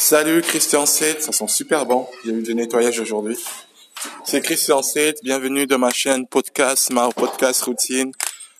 [0.00, 2.06] Salut Christian 7, ça sent super bon.
[2.22, 3.36] Il y a eu du nettoyage aujourd'hui.
[4.24, 8.12] C'est Christian 7, bienvenue dans ma chaîne podcast, ma podcast routine.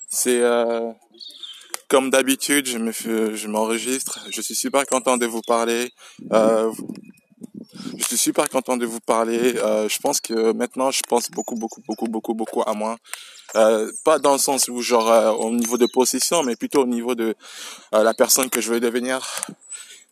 [0.09, 0.91] C'est euh,
[1.87, 4.19] comme d'habitude, je je m'enregistre.
[4.29, 5.93] Je suis super content de vous parler.
[6.33, 6.73] Euh,
[7.97, 9.55] je suis super content de vous parler.
[9.59, 12.97] Euh, je pense que maintenant, je pense beaucoup, beaucoup, beaucoup, beaucoup, beaucoup à moi.
[13.53, 17.15] Pas dans le sens où genre euh, au niveau de possession, mais plutôt au niveau
[17.15, 17.33] de
[17.93, 19.21] la personne que je veux devenir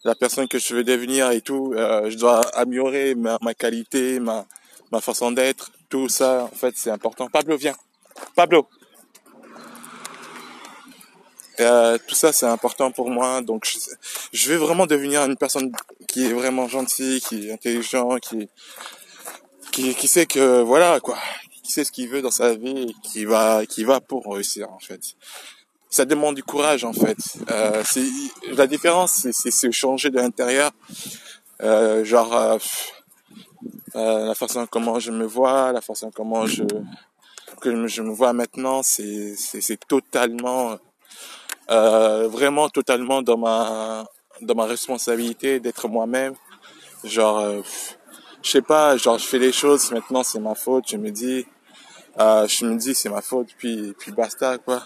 [0.08, 1.73] la personne que je veux devenir et tout.
[1.76, 4.45] Euh, je dois améliorer ma, qualité, ma,
[4.91, 5.72] ma façon d'être.
[5.90, 7.27] Tout ça, en fait, c'est important.
[7.27, 7.76] Pablo, viens.
[8.34, 8.67] Pablo.
[11.59, 13.41] Euh, tout ça, c'est important pour moi.
[13.41, 13.80] Donc, je,
[14.31, 15.72] je vais vraiment devenir une personne
[16.08, 18.48] qui est vraiment gentille, qui est intelligent, qui,
[19.73, 21.17] qui, qui sait que, voilà, quoi,
[21.64, 24.80] qui sait ce qu'il veut dans sa vie qui va, qui va pour réussir, en
[24.80, 25.02] fait
[25.90, 27.18] ça demande du courage en fait.
[27.50, 27.84] Euh,
[28.55, 30.72] la différence, c'est se changer de l'intérieur.
[31.64, 36.64] Euh, genre euh, la façon comment je me vois, la façon comment je
[37.61, 40.78] que je me vois maintenant, c'est c'est totalement
[41.67, 44.06] vraiment totalement dans ma
[44.42, 46.33] dans ma responsabilité d'être moi-même.
[47.04, 47.64] Genre
[48.44, 51.45] je sais pas, genre je fais les choses maintenant c'est ma faute, je me dis
[52.20, 54.83] je me dis c'est ma faute puis puis basta quoi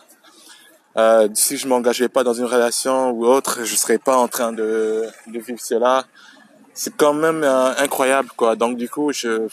[0.97, 4.51] euh, si je m'engageais pas dans une relation ou autre, je serais pas en train
[4.51, 6.05] de, de vivre cela.
[6.73, 8.55] C'est quand même euh, incroyable, quoi.
[8.55, 9.47] Donc du coup, je,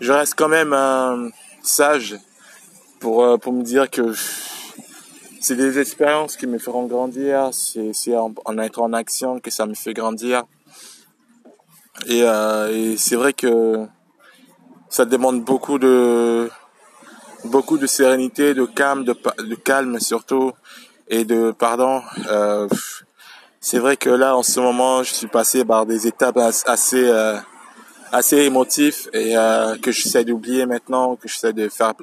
[0.00, 1.28] je reste quand même euh,
[1.62, 2.16] sage
[3.00, 4.12] pour euh, pour me dire que
[5.40, 7.50] c'est des expériences qui me feront grandir.
[7.52, 10.44] C'est en, en être en action que ça me fait grandir.
[12.06, 13.86] Et, et c'est vrai que
[14.88, 16.50] ça demande beaucoup de
[17.44, 20.52] beaucoup de sérénité, de calme, de, de calme surtout,
[21.08, 22.02] et de pardon.
[22.28, 22.68] Euh,
[23.60, 27.36] c'est vrai que là, en ce moment, je suis passé par des étapes assez euh,
[28.12, 31.94] assez émotifs et euh, que j'essaie d'oublier maintenant, que j'essaie de faire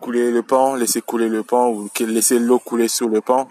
[0.00, 3.48] couler le pan, laisser couler le pan ou laisser l'eau couler sous le pan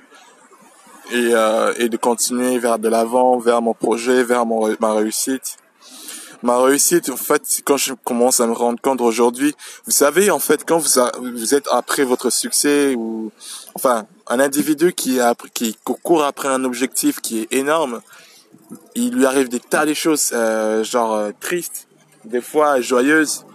[1.12, 5.58] et, euh, et de continuer vers de l'avant, vers mon projet, vers mon, ma réussite
[6.44, 10.40] ma réussite, en fait, quand je commence à me rendre compte aujourd'hui, vous savez, en
[10.40, 13.32] fait, quand vous, êtes après votre succès ou,
[13.76, 15.20] enfin, un individu qui,
[15.84, 18.02] court après un objectif qui est énorme,
[18.96, 21.88] il lui arrive des tas de choses, euh, genre euh, tristes,
[22.26, 23.46] des fois joyeuses,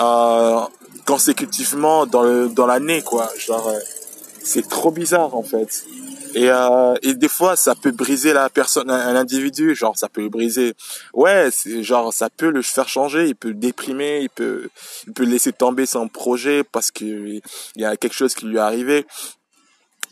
[0.00, 0.60] euh,
[1.06, 3.28] consécutivement dans dans l'année, quoi.
[3.38, 3.78] Genre, euh,
[4.42, 5.84] c'est trop bizarre en fait.
[6.34, 9.74] Et, euh, et des fois, ça peut briser la personne, un, individu.
[9.74, 10.74] Genre, ça peut le briser.
[11.12, 13.26] Ouais, genre, ça peut le faire changer.
[13.26, 14.20] Il peut le déprimer.
[14.22, 14.68] Il peut,
[15.06, 17.42] il peut laisser tomber son projet parce que il
[17.76, 19.06] y a quelque chose qui lui est arrivé.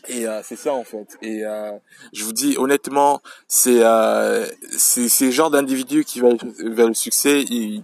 [0.07, 1.17] Et euh, c'est ça en fait.
[1.21, 1.71] Et euh,
[2.13, 7.41] je vous dis honnêtement, c'est euh, c'est ces genres d'individus qui veulent vers le succès.
[7.41, 7.83] Ils,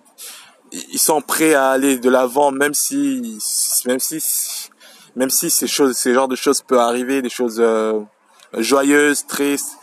[0.72, 3.38] ils sont prêts à aller de l'avant, même si
[3.86, 4.20] même si
[5.16, 8.00] même si ces choses, ces genres de choses peuvent arriver, des choses euh,
[8.58, 9.78] joyeuse, triste,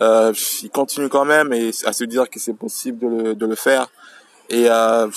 [0.00, 0.32] euh,
[0.62, 3.54] il continue quand même et à se dire que c'est possible de le, de le
[3.54, 3.88] faire.
[4.48, 5.08] Et euh,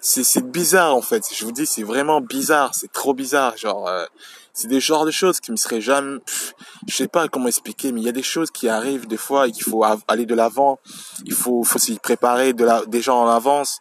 [0.00, 1.24] c'est bizarre en fait.
[1.34, 2.74] Je vous dis, c'est vraiment bizarre.
[2.74, 3.56] C'est trop bizarre.
[3.56, 4.04] Genre, euh,
[4.52, 6.18] c'est des genres de choses qui me seraient jamais.
[6.86, 9.48] je sais pas comment expliquer, mais il y a des choses qui arrivent des fois
[9.48, 10.78] et qu'il faut aller de l'avant.
[11.24, 13.80] Il faut, faut s'y préparer de la, déjà en avance.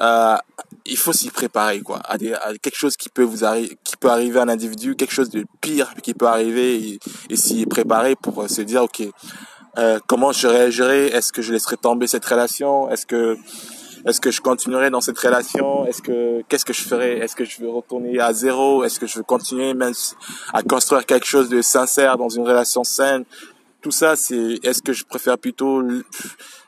[0.00, 0.36] Euh,
[0.86, 2.00] il faut s'y préparer quoi.
[2.04, 4.96] À, des, à, quelque chose qui peut vous arriver qui peut arriver à un individu
[4.96, 6.98] quelque chose de pire qui peut arriver
[7.28, 9.02] et, s'y préparer pour se dire ok
[9.78, 12.90] euh, comment je réagirai est-ce que je laisserai tomber cette relation?
[12.90, 13.36] Est-ce que
[14.06, 15.86] est-ce que je continuerai dans cette relation?
[15.86, 18.82] Est-ce que qu'est-ce que je ferai est-ce que je veux retourner à zéro?
[18.82, 19.92] Est-ce que je veux continuer même
[20.52, 23.24] à construire quelque chose de sincère dans une relation saine?
[23.80, 25.82] Tout ça c'est est-ce que je préfère plutôt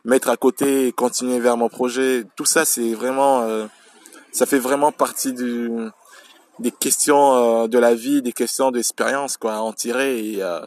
[0.05, 2.25] mettre à côté et continuer vers mon projet?
[2.37, 3.67] Tout ça c'est vraiment euh,
[4.33, 5.71] ça fait vraiment partie du,
[6.59, 10.65] des questions euh, de la vie, des questions d'expérience quoi, à en tirer et euh,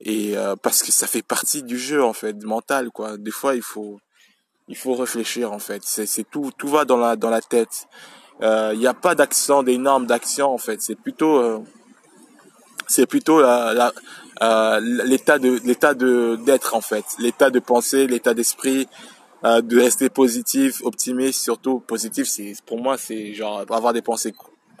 [0.00, 3.16] et euh, parce que ça fait partie du jeu en fait, mental quoi.
[3.16, 3.98] Des fois il faut
[4.68, 5.82] il faut réfléchir en fait.
[5.84, 7.86] C'est c'est tout tout va dans la dans la tête.
[8.42, 10.82] Il n'y a pas d'action, d'énormes d'action en fait.
[10.82, 11.64] C'est plutôt
[12.88, 18.34] c'est plutôt la, la l'état de l'état de d'être en fait, l'état de pensée, l'état
[18.34, 18.88] d'esprit,
[19.44, 22.26] euh, de rester positif, optimiste, surtout positif.
[22.26, 24.32] C'est pour moi, c'est genre avoir des pensées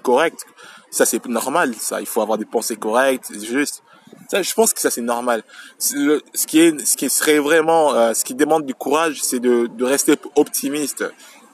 [0.02, 0.46] correctes.
[0.90, 1.74] Ça c'est normal.
[1.74, 3.82] Ça, il faut avoir des pensées correctes, juste.
[4.30, 5.42] Ça, je pense que ça c'est normal.
[5.78, 9.66] ce qui est, ce qui serait vraiment, euh, ce qui demande du courage, c'est de,
[9.66, 11.04] de rester optimiste,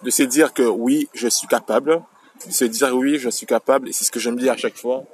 [0.05, 2.03] de se dire que oui, je suis capable,
[2.47, 3.89] de se dire oui, je suis capable.
[3.89, 5.05] Et c'est ce que je me dis à chaque fois.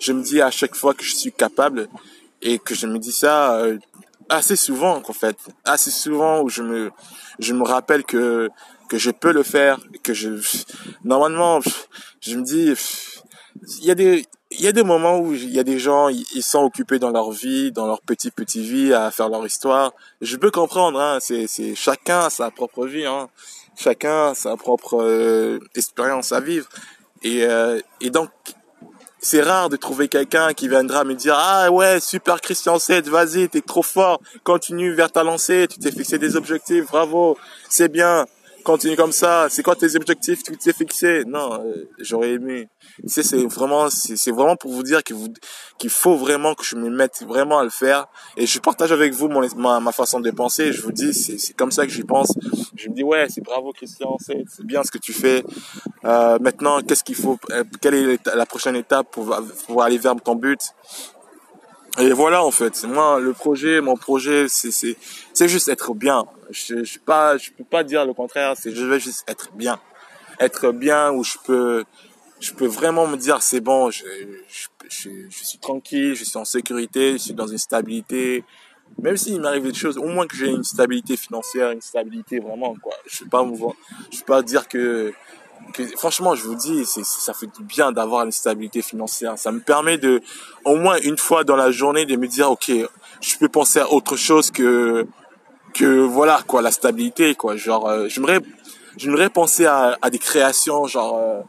[0.00, 1.88] Je me dis à chaque fois que je suis capable
[2.40, 3.56] et que je me dis ça.
[3.56, 3.78] Euh,
[4.32, 6.90] assez souvent en fait, assez souvent où je me
[7.38, 8.48] je me rappelle que
[8.88, 10.30] que je peux le faire, que je
[11.04, 11.60] normalement
[12.20, 12.72] je me dis
[13.80, 16.08] il y a des il y a des moments où il y a des gens
[16.08, 19.92] ils sont occupés dans leur vie, dans leur petite petite vie à faire leur histoire.
[20.22, 23.28] Je peux comprendre hein, c'est c'est chacun sa propre vie hein.
[23.76, 26.68] Chacun sa propre euh, expérience à vivre
[27.22, 28.30] et euh, et donc
[29.22, 33.48] c'est rare de trouver quelqu'un qui viendra me dire ah ouais super Christian 7 vas-y
[33.48, 37.38] t'es trop fort continue vers ta lancée tu t'es fixé des objectifs bravo
[37.68, 38.26] c'est bien
[38.62, 39.48] continue comme ça.
[39.50, 41.24] C'est quoi tes objectifs tu t'es fixé?
[41.26, 42.68] Non, euh, j'aurais aimé.
[43.06, 47.58] C'est vraiment c'est vraiment pour vous dire qu'il faut vraiment que je me mette vraiment
[47.58, 48.06] à le faire
[48.36, 51.86] et je partage avec vous ma, façon de penser, je vous dis c'est comme ça
[51.86, 52.32] que j'y pense.
[52.76, 55.44] Je me dis ouais, c'est bravo Christian, c'est bien ce que tu fais.
[56.04, 60.34] Euh, maintenant, qu'est-ce qu'il faut euh, quelle est la prochaine étape pour aller vers ton
[60.34, 60.60] but?
[61.98, 64.96] Et voilà en fait, moi le projet, mon projet, c'est c'est
[65.34, 66.24] c'est juste être bien.
[66.50, 68.54] Je je pas, je peux pas dire le contraire.
[68.56, 69.78] C'est je vais juste être bien,
[70.40, 71.84] être bien où je peux
[72.40, 74.04] je peux vraiment me dire c'est bon, je,
[74.88, 78.44] je, suis tranquille, je suis en sécurité, je suis dans une stabilité.
[78.98, 82.74] Même s'il m'arrive des choses, au moins que j'ai une stabilité financière, une stabilité vraiment
[82.82, 82.94] quoi.
[83.06, 83.46] Je vais pas
[84.10, 85.12] je vais pas dire que
[85.96, 89.34] franchement, je vous dis, c'est, ça fait du bien d'avoir une stabilité financière.
[89.36, 90.20] Ça me permet de,
[90.64, 92.70] au moins une fois dans la journée, de me dire, ok,
[93.20, 95.06] je peux penser à autre chose que,
[95.74, 97.56] que voilà quoi, la stabilité quoi.
[97.56, 98.40] Genre, euh, j'aimerais,
[98.96, 101.44] j'aimerais penser à, à des créations, genre.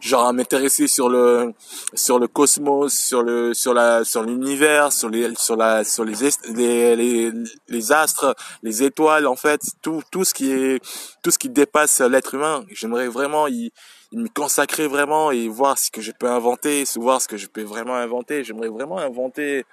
[0.00, 1.52] Genre à m'intéresser sur le
[1.94, 6.14] sur le cosmos sur le sur la sur l'univers sur les sur la sur les,
[6.54, 7.32] les les
[7.66, 10.80] les astres les étoiles en fait tout tout ce qui est
[11.22, 12.64] tout ce qui dépasse l'être humain.
[12.70, 13.72] J'aimerais vraiment y,
[14.12, 17.48] y me consacrer vraiment et voir ce que je peux inventer voir ce que je
[17.48, 18.44] peux vraiment inventer.
[18.44, 19.64] J'aimerais vraiment inventer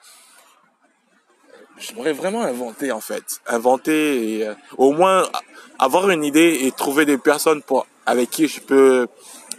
[1.78, 3.42] j'aimerais vraiment inventer en fait.
[3.46, 5.30] Inventer et euh, au moins
[5.78, 9.08] avoir une idée et trouver des personnes pour avec qui je peux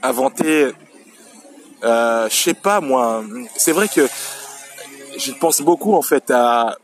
[0.02, 0.72] inventer,
[1.84, 3.25] euh, je sais pas moi.
[3.56, 4.06] C'est vrai que
[5.19, 6.76] je pense beaucoup en fait à,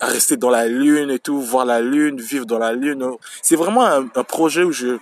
[0.00, 3.04] rester dans la lune et tout, voir la lune, vivre dans la lune.
[3.42, 4.98] C'est vraiment un, un, projet où je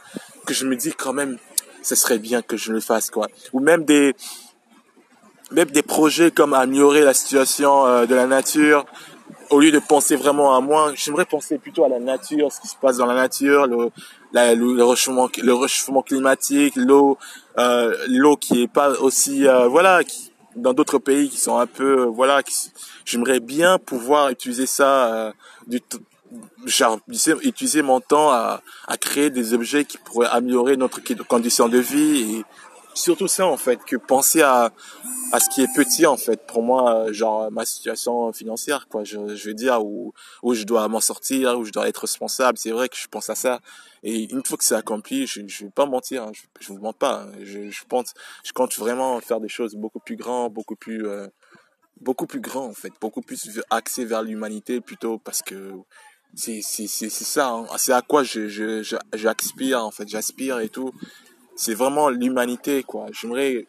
[0.47, 1.39] que je me dis quand même,
[1.83, 3.29] ce serait bien que je le fasse quoi.
[3.53, 4.15] Ou même des
[5.51, 8.85] même des projets comme améliorer la situation euh, de la nature,
[9.50, 12.69] au lieu de penser vraiment à moi, j'aimerais penser plutôt à la nature, ce qui
[12.69, 13.91] se passe dans la nature, le,
[14.33, 17.19] la, le, réchauffement, le réchauffement climatique, l'eau,
[17.59, 21.67] euh, l'eau qui est pas aussi, euh, voilà, qui, dans d'autres pays qui sont un
[21.67, 22.43] peu, euh, voilà,
[23.05, 25.33] j'aimerais bien pouvoir utiliser ça, euh,
[25.67, 25.81] du,
[26.67, 26.99] genre,
[27.43, 32.37] utiliser mon temps à, à créer des objets qui pourraient améliorer notre condition de vie
[32.37, 32.44] et
[32.94, 34.73] surtout ça en fait, que penser à
[35.33, 36.47] à ce qui est petit en fait.
[36.47, 39.05] Pour moi genre ma situation financière quoi.
[39.05, 42.59] Je, je veux dire où où je dois m'en sortir où je dois être responsable.
[42.59, 43.61] C'est vrai que je pense à ça.
[44.03, 46.79] Et une fois que c'est accompli je je vais pas mentir hein, je, je vous
[46.79, 47.33] mens pas hein.
[47.43, 48.15] je, je pense
[48.45, 51.27] je compte vraiment faire des choses beaucoup plus grands beaucoup plus euh,
[52.01, 52.93] beaucoup plus grands en fait.
[53.01, 55.73] Beaucoup plus axé vers l'humanité plutôt parce que
[56.35, 57.67] c'est c'est c'est ça hein.
[57.77, 58.83] c'est à quoi je je
[59.15, 60.09] j'aspire en fait.
[60.09, 60.93] J'aspire et tout.
[61.57, 63.07] C'est vraiment l'humanité quoi.
[63.13, 63.67] J'aimerais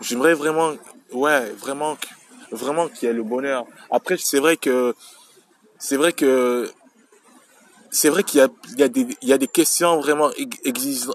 [0.00, 0.72] j'aimerais vraiment,
[1.12, 1.96] ouais, vraiment,
[2.50, 3.66] vraiment qu'il y ait le bonheur.
[3.90, 4.94] Après, c'est vrai que,
[5.78, 6.70] c'est vrai que,
[7.90, 10.30] c'est vrai qu'il y a, il y a des, il y a des questions vraiment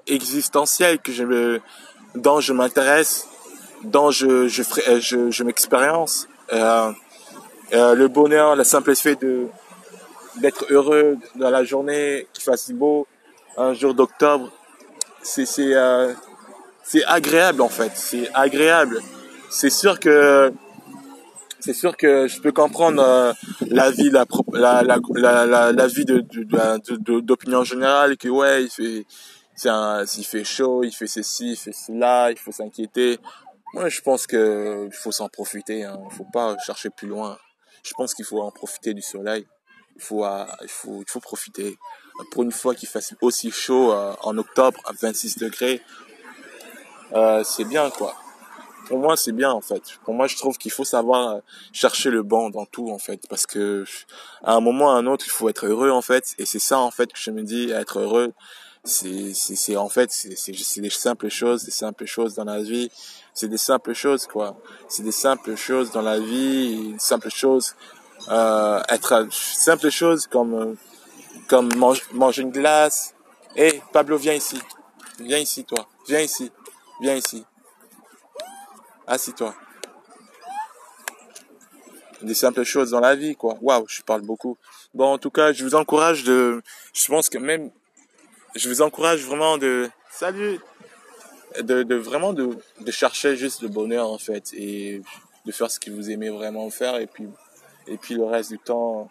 [0.07, 1.59] existentielles que je
[2.15, 3.27] dont je m'intéresse,
[3.83, 6.27] dont je, je ferai, je, je m'expérience.
[6.51, 6.91] Euh,
[7.73, 9.47] euh, le bonheur, la simple fait de,
[10.37, 13.07] d'être heureux dans la journée, qu'il fasse beau,
[13.57, 14.51] un jour d'octobre,
[15.21, 16.13] c'est, euh,
[16.91, 18.99] c'est agréable en fait, c'est agréable.
[19.49, 20.51] C'est sûr que
[21.61, 23.33] c'est sûr que je peux comprendre euh,
[23.67, 26.19] la vie la la la la, vie de
[27.21, 29.05] d'opinion générale que ouais il fait
[30.23, 33.19] fait chaud il fait ceci il fait cela il faut s'inquiéter.
[33.73, 35.97] Moi je pense que il faut s'en profiter hein.
[36.11, 37.37] il faut pas chercher plus loin.
[37.83, 39.47] Je pense qu'il faut en profiter du soleil.
[39.95, 41.77] Il faut euh, il faut il faut profiter.
[42.31, 45.81] Pour une fois qu'il fasse aussi chaud euh, en octobre à 26 degrés
[47.13, 48.15] euh, c'est bien quoi.
[48.87, 49.81] Pour moi, c'est bien en fait.
[50.03, 51.39] Pour moi, je trouve qu'il faut savoir euh,
[51.71, 53.85] chercher le bon dans tout en fait, parce que
[54.43, 56.59] à un moment ou à un autre, il faut être heureux en fait, et c'est
[56.59, 58.33] ça en fait que je me dis, être heureux,
[58.83, 62.91] c'est c'est en fait c'est des simples choses, des simples choses dans la vie,
[63.33, 64.57] c'est des simples choses quoi.
[64.89, 67.75] C'est des simples choses dans la vie, des simples choses
[68.29, 70.75] euh, être simples choses comme
[71.47, 71.69] comme
[72.13, 73.13] manger une glace.
[73.55, 74.59] Hé, hey, Pablo, viens ici.
[75.19, 75.87] Viens ici, toi.
[76.07, 76.51] Viens ici.
[77.01, 77.43] Viens ici.
[79.07, 79.55] Assis-toi.
[82.21, 83.57] des simples choses dans la vie, quoi.
[83.59, 84.55] Waouh, je parle beaucoup.
[84.93, 86.61] Bon, en tout cas, je vous encourage de,
[86.93, 87.71] je pense que même,
[88.55, 90.59] je vous encourage vraiment de, salut,
[91.59, 95.01] de, de vraiment de, de chercher juste le bonheur, en fait, et
[95.47, 97.27] de faire ce que vous aimez vraiment faire, et puis,
[97.87, 99.09] et puis le reste du temps,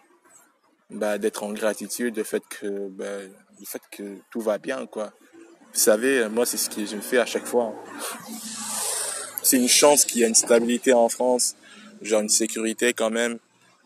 [0.89, 3.19] bah, d'être en gratitude, le fait que, bah,
[3.59, 5.11] le fait que tout va bien, quoi.
[5.73, 7.73] Vous savez, moi, c'est ce que je me fais à chaque fois.
[9.43, 11.55] C'est une chance qu'il y ait une stabilité en France
[12.01, 13.37] genre une sécurité quand même.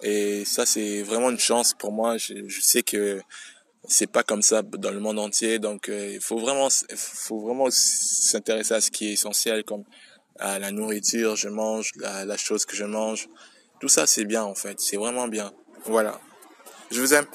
[0.01, 2.17] Et ça, c'est vraiment une chance pour moi.
[2.17, 3.21] Je, sais que
[3.87, 5.59] c'est pas comme ça dans le monde entier.
[5.59, 9.83] Donc, euh, il faut vraiment, faut vraiment s'intéresser à ce qui est essentiel, comme
[10.39, 13.29] à la nourriture, je mange, la chose que je mange.
[13.79, 14.79] Tout ça, c'est bien en fait.
[14.79, 15.53] C'est vraiment bien.
[15.85, 16.19] Voilà.
[16.91, 17.25] Je vous aime.